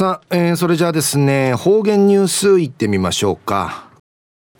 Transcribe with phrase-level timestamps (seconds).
[0.00, 3.90] さあ、えー、それじゃあですね方言ニュースいってみましょうか。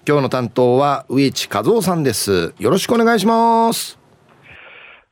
[0.07, 2.53] 今日の担当は植地和夫さんです。
[2.59, 3.99] よろしくお願いします。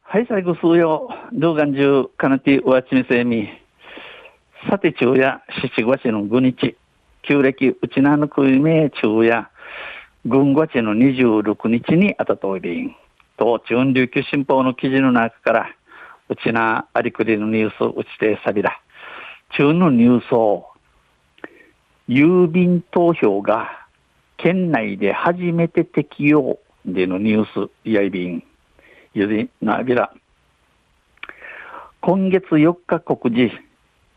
[0.03, 3.49] はい最後数曜動画中かなてわちみせみ
[4.69, 6.77] さて昼夜七月の5日
[7.23, 9.51] 旧暦うちなのくいめ昼夜
[10.27, 12.95] 軍月の26日にあたといびん。
[13.39, 15.71] と中琉球新報の記事の中から
[16.29, 18.79] うちなありくりのニュースうちてさびら。
[19.57, 20.67] 中のニュースを
[22.09, 23.87] 郵便投票が
[24.37, 28.43] 県内で初めて適用でのニュースやいびん。
[29.15, 30.13] ゆりなびら。
[32.01, 33.53] 今月4日告示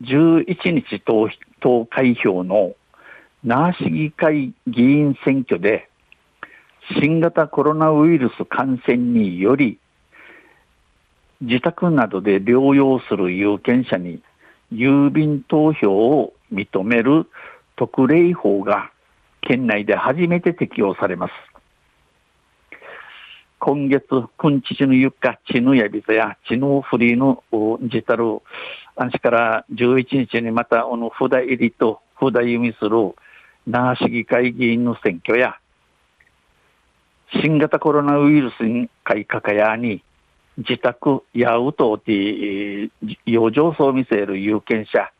[0.02, 1.28] 11日投
[1.60, 2.74] 投開票の
[3.42, 5.88] 那覇市議会議員選挙で
[7.00, 9.78] 新型コロナウイルス感染により
[11.40, 14.22] 自宅などで療養する有権者に
[14.72, 17.26] 郵便投票を認める
[17.76, 18.90] 特例法が
[19.42, 21.32] 県内で初めて適用されます。
[23.58, 27.44] 今月、くんちちのゆか、ちぬやびざや、ちぬフリーの
[27.82, 28.42] じたる、
[28.96, 33.14] あんしから11日にまた、おの札入りと札読みする、
[33.66, 35.58] 那覇市議会議員の選挙や、
[37.40, 40.02] 新型コロナウイルスに改革やに、
[40.58, 42.90] 自宅やうとうて、
[43.24, 45.10] 養生層見せる有権者、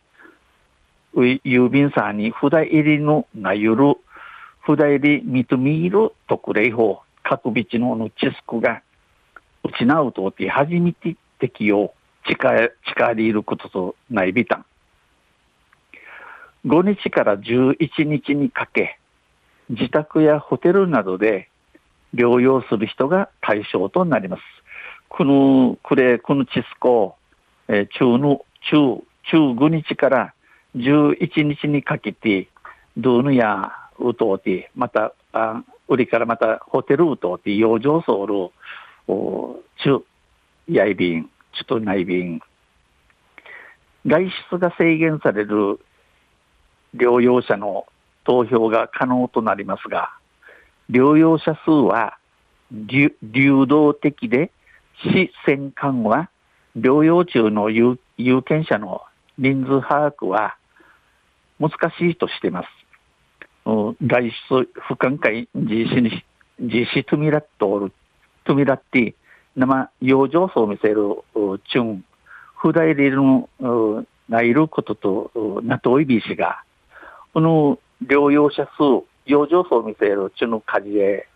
[1.15, 3.95] 郵便さんに札入りのなゆる、
[4.67, 8.83] 札入り認める特例法、各備地ののチスクが、
[9.65, 11.95] うちなうとうて初めて適用、
[12.27, 14.67] 近近りいることとないびたん。
[16.67, 18.99] 5日から11日にかけ、
[19.71, 21.49] 自宅やホテルなどで
[22.15, 24.43] 療養する人が対象となります。
[25.15, 27.17] この、これ、このチスコ、
[27.69, 30.35] えー、中の、中、中5日から
[30.75, 32.49] 11日にかけて、
[32.97, 38.35] ドーヌやウトーティ、また、あ売りからまたホテルウトーティ、養生ソウル、
[39.07, 40.03] お中、
[40.67, 41.29] やいびん、ちょ
[41.61, 42.41] っと内便。
[44.07, 45.79] 外出が制限される
[46.97, 47.85] 療養者の
[48.25, 50.15] 投票が可能となりますが、
[50.89, 52.17] 療養者数は
[52.73, 53.11] 流
[53.67, 54.51] 動的で、
[55.03, 56.31] 市選管は
[56.77, 57.99] 療養中の有
[58.43, 59.03] 権者の
[59.39, 60.57] 人数把握は
[61.59, 62.69] 難しいとしています。
[63.65, 66.25] 外出不寛解実施に、
[66.61, 67.93] 実施トゥミラットおる、
[68.45, 69.15] トゥミラッティ、
[69.57, 70.97] 生養生層を見せる、
[71.71, 72.05] チュン、
[72.57, 73.49] ふだいれるの、
[74.29, 76.65] がいることと、なといびしが、
[77.35, 81.29] この療養者数、養生層を見せるチュンの家事で、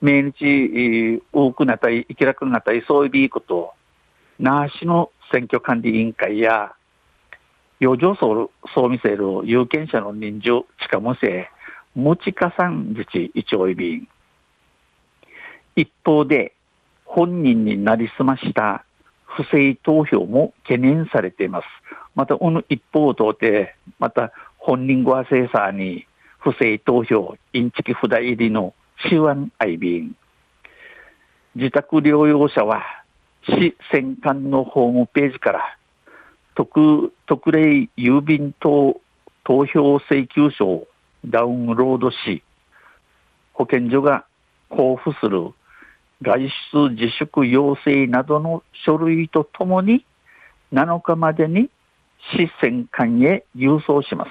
[0.00, 3.72] 毎日多くなったり、生き楽になったり、そういうこと、
[4.38, 6.72] 那覇市の選挙管理委員会や、
[7.80, 8.50] 養生層
[8.82, 11.50] を見せる有権者の人数、しかもせ、
[11.94, 14.08] 持ち加算自治一応便。
[15.74, 16.54] 一方で、
[17.04, 18.84] 本人になりすました
[19.24, 21.66] 不正投票も懸念されています。
[22.14, 26.06] また、この一方を通って、また本人ごアセーサーに
[26.38, 28.74] 不正投票、インチキ札入りの
[29.08, 30.14] 手腕愛便。
[31.54, 32.82] 自宅療養者は
[33.46, 35.76] 市選管のホームページから
[36.54, 39.00] 特特例郵便等
[39.44, 40.88] 投票請求書を
[41.24, 42.42] ダウンロードし、
[43.52, 44.24] 保健所が
[44.70, 45.52] 交付する
[46.22, 50.04] 外出自粛要請などの書類とともに
[50.72, 51.70] 7日までに
[52.36, 54.30] 市選管へ郵送します。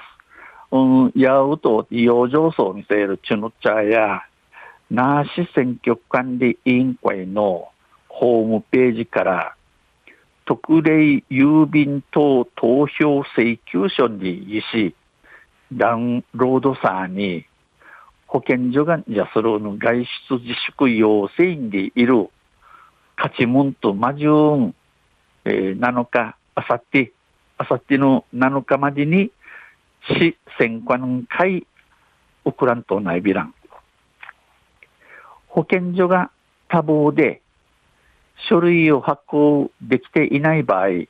[0.70, 0.78] う
[1.08, 4.22] ん、やうと養生層を見せるチュヌチャーや、
[4.90, 7.68] 那覇市選挙管理委員会の
[8.08, 9.54] ホームページから
[10.46, 14.94] 特例郵便等投票請求書にし、
[15.70, 17.44] ダウンロードさに
[18.26, 22.30] 保健所がじゃその外出自粛要請でいる
[23.18, 24.74] 勝ちもんとまじゅん、
[25.44, 27.12] えー、7日、あさって、
[27.58, 29.30] あさっての7日までに
[30.08, 31.66] 市選管会
[32.46, 33.54] ウクランと内ビラン。
[35.58, 36.30] 保健所が
[36.68, 37.42] 多忙で
[38.48, 41.08] 書類を発行できていない場合、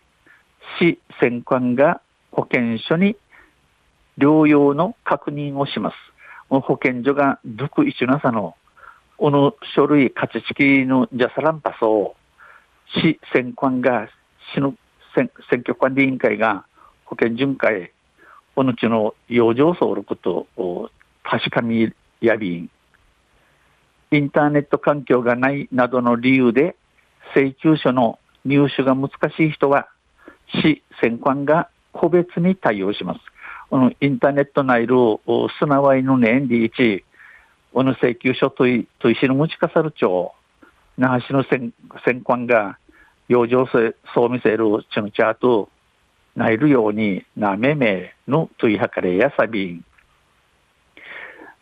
[0.81, 2.00] 市選管が
[2.33, 3.19] 保健所に
[4.17, 5.97] 療養の確認をします。
[6.49, 8.56] 保健所がどく一なさの、
[9.19, 12.17] この書類、勝ち付きのジャサランパスを、
[13.03, 14.09] 市選管が、
[14.55, 14.75] 市の
[15.15, 15.31] 選
[15.61, 16.65] 挙管理委員会が
[17.05, 17.93] 保健巡回、
[18.55, 20.89] この地の養生総ることを
[21.23, 21.93] 確かに
[22.23, 22.71] やびん、
[24.10, 26.76] インターネット環境がないなどの理由で、
[27.34, 29.88] 請求書の入手が難しい人は、
[30.62, 33.20] 市選管が個別に対応します。
[34.00, 35.20] インターネット内る
[35.58, 37.02] すなわいの年利1、
[37.75, 40.32] おの請求書とい、といしの持ちかさる町、
[40.96, 41.75] 那覇市の戦
[42.05, 42.78] 戦官が、
[43.28, 45.69] 養生せ、そう見せるちのチャート、
[46.34, 49.84] ないるようになめめのといはかれやさびん。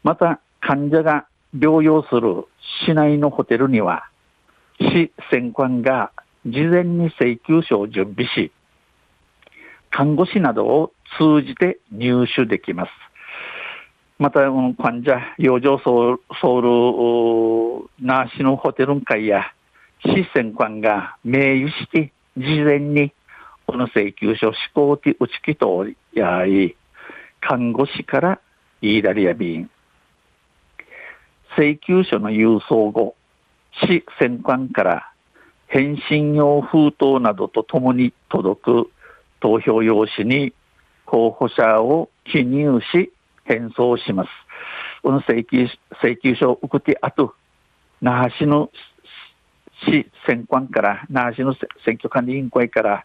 [0.04, 1.26] また、患者が
[1.56, 2.46] 療養する
[2.84, 4.08] 市内のホテルには、
[4.80, 6.12] 市戦官が
[6.44, 8.52] 事前に請求書を準備し、
[9.90, 12.90] 看護師などを通じて入手できます。
[14.18, 16.18] また、患者、養生ソ
[16.58, 19.52] ウル、ナーシのホテル会や、
[20.04, 23.12] 市選官が名誉して、事前に、
[23.66, 26.76] この請求書、施行的打ちきとやい、
[27.40, 28.40] 看護師から
[28.80, 29.70] 言いだりやびん。
[31.56, 33.16] 請求書の郵送後、
[33.82, 35.12] 市選官から
[35.68, 38.90] 返信用封筒などとともに届く
[39.40, 40.52] 投票用紙に
[41.06, 43.10] 候補者を記入し
[43.44, 44.30] 返送します。
[45.02, 45.66] この請求
[46.02, 47.34] 請求書を送ってあと、
[48.02, 48.70] 那覇市の
[49.86, 51.54] 市選管から、那覇市の
[51.84, 53.04] 選挙管理委員会から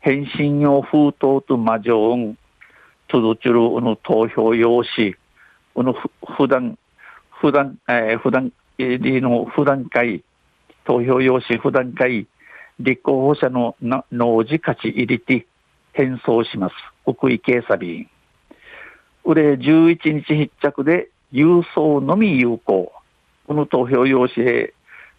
[0.00, 2.36] 返信用封筒と魔女音、
[3.08, 5.14] 届けるの投票用紙、
[5.74, 5.94] この
[6.36, 6.76] 普段、
[7.44, 10.24] 普段、えー、普段、えー、の普段会、
[10.86, 12.26] 投票用紙普段会、
[12.80, 15.46] 立候補者の農事価値入りて、
[15.92, 16.74] 返送します。
[17.04, 18.08] 奥井警察便。
[19.24, 22.94] 売れ11日必着で郵送のみ有効。
[23.46, 24.72] この投票用紙へ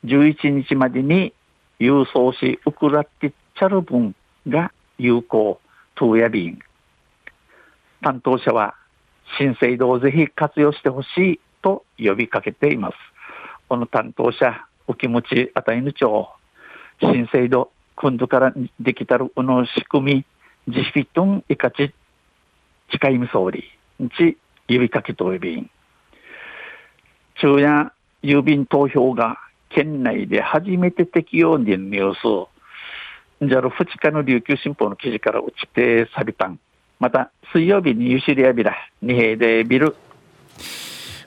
[0.06, 1.32] 11日までに
[1.80, 4.16] 郵送し、送らってちゃる分
[4.48, 5.62] が有効。
[5.94, 6.58] 当や便。
[8.02, 8.74] 担当者は
[9.38, 12.96] 新制度をぜひ活用してほしいと呼びかけています。
[13.68, 16.30] この担当者、お気持ちあたいぬ町、
[17.02, 20.26] 新制度、今度からできたるこの仕組
[20.68, 21.92] み、ジフィトンイカチ
[22.92, 23.64] 近いみ総理
[24.18, 25.70] ち指かけといびん
[27.36, 27.92] 昼夜
[28.24, 29.38] 郵便投票が
[29.70, 32.48] 県内で初めて適用にニュー
[33.42, 36.48] スじゃる2日の琉球新報の記事から落ちてさびた。
[36.48, 36.60] ん
[37.00, 39.96] また水曜日にユシリアビラ二平でビル